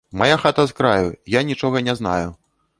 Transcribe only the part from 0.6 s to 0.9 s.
з